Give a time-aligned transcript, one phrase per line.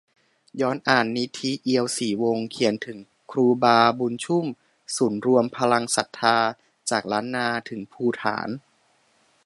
[0.61, 2.99] ย้อนอ่าน 'นิธิ เอียวศรีวงศ์' เขียนถึง
[3.31, 4.45] 'ครูบาบุญชุ่ม'
[4.95, 6.37] ศูนย์รวมพลังศรัทธา
[6.89, 8.49] จากล้านนาถึงภูฏาน